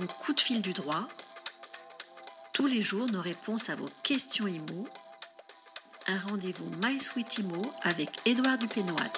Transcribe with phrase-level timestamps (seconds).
[0.00, 1.06] le coup de fil du droit.
[2.52, 4.86] Tous les jours, nos réponses à vos questions IMO.
[6.06, 9.12] Un rendez-vous My Sweet IMO avec Édouard Dupénoat.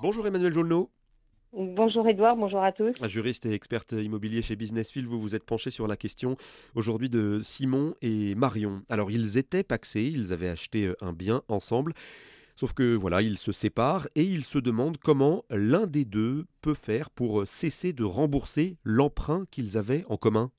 [0.00, 0.90] Bonjour Emmanuel Jolneau.
[1.52, 2.94] Bonjour Edouard, bonjour à tous.
[3.08, 6.36] Juriste et experte immobilier chez Businessfield, vous vous êtes penché sur la question
[6.74, 8.82] aujourd'hui de Simon et Marion.
[8.90, 11.94] Alors ils étaient paxés, ils avaient acheté un bien ensemble.
[12.58, 16.74] Sauf que voilà, ils se séparent et ils se demandent comment l'un des deux peut
[16.74, 20.50] faire pour cesser de rembourser l'emprunt qu'ils avaient en commun.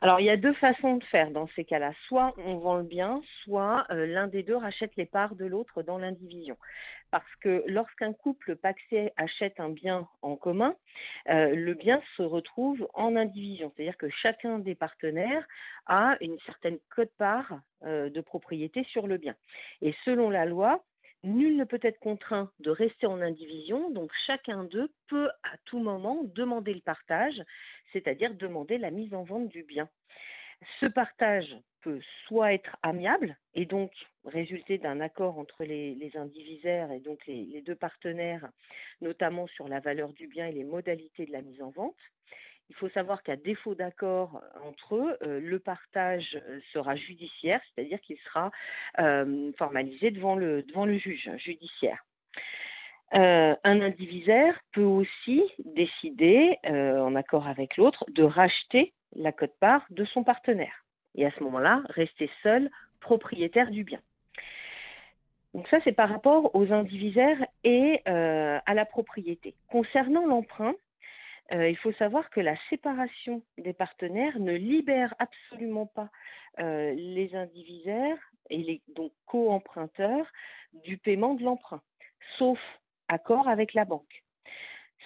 [0.00, 1.92] Alors, il y a deux façons de faire dans ces cas-là.
[2.06, 5.82] Soit on vend le bien, soit euh, l'un des deux rachète les parts de l'autre
[5.82, 6.56] dans l'indivision.
[7.10, 10.76] Parce que lorsqu'un couple paxé achète un bien en commun,
[11.30, 13.72] euh, le bien se retrouve en indivision.
[13.74, 15.46] C'est-à-dire que chacun des partenaires
[15.86, 19.34] a une certaine cote-part euh, de propriété sur le bien.
[19.82, 20.84] Et selon la loi,
[21.24, 25.80] Nul ne peut être contraint de rester en indivision, donc chacun d'eux peut à tout
[25.80, 27.42] moment demander le partage,
[27.92, 29.88] c'est-à-dire demander la mise en vente du bien.
[30.80, 33.92] Ce partage peut soit être amiable et donc
[34.24, 38.48] résulter d'un accord entre les, indivisaires et donc les, deux partenaires,
[39.00, 41.96] notamment sur la valeur du bien et les modalités de la mise en vente.
[42.70, 48.00] Il faut savoir qu'à défaut d'accord entre eux, euh, le partage euh, sera judiciaire, c'est-à-dire
[48.00, 48.50] qu'il sera
[48.98, 52.04] euh, formalisé devant le, devant le juge judiciaire.
[53.12, 60.22] un indivisaire peut aussi décider, en accord avec l'autre, de racheter la cote-part de son
[60.22, 60.84] partenaire.
[61.14, 64.00] Et à ce moment-là, rester seul propriétaire du bien.
[65.54, 69.54] Donc ça, c'est par rapport aux indivisaires et à la propriété.
[69.68, 70.74] Concernant l'emprunt,
[71.52, 76.10] euh, il faut savoir que la séparation des partenaires ne libère absolument pas
[76.58, 78.18] euh, les indivisaires
[78.50, 80.26] et les donc co-emprunteurs
[80.84, 81.82] du paiement de l'emprunt,
[82.36, 82.58] sauf
[83.08, 84.22] accord avec la banque.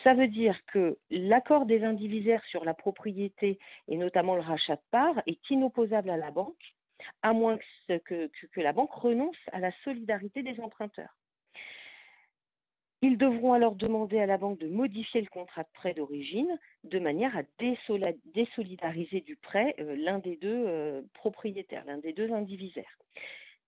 [0.02, 4.82] Ça veut dire que l'accord des indivisaires sur la propriété et notamment le rachat de
[4.90, 6.74] parts est inopposable à la banque,
[7.22, 11.14] à moins que, que la banque renonce à la solidarité des emprunteurs.
[13.04, 17.00] Ils devront alors demander à la banque de modifier le contrat de prêt d'origine de
[17.00, 22.98] manière à désolidariser du prêt euh, l'un des deux euh, propriétaires, l'un des deux indivisaires.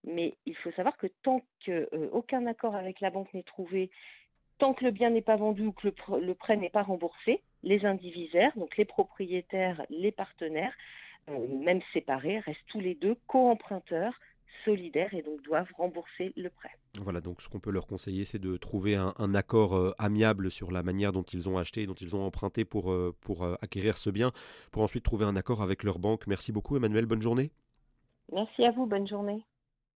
[0.05, 3.91] Mais il faut savoir que tant qu'aucun euh, accord avec la banque n'est trouvé,
[4.59, 7.43] tant que le bien n'est pas vendu ou que le, le prêt n'est pas remboursé,
[7.65, 10.77] les indivisaires, donc les propriétaires, les partenaires,
[11.27, 14.21] même séparés, restent tous les deux co-emprunteurs
[14.65, 16.71] solidaires et donc doivent rembourser le prêt.
[17.03, 20.71] Voilà, donc ce qu'on peut leur conseiller, c'est de trouver un, accord euh, amiable sur
[20.71, 23.99] la manière dont ils ont acheté, dont ils ont emprunté pour, euh, pour euh, acquérir
[23.99, 24.33] ce bien,
[24.71, 26.27] pour ensuite trouver un accord avec leur banque.
[26.27, 27.51] Merci beaucoup Emmanuel, bonne journée.
[28.33, 29.45] Merci à vous, bonne journée.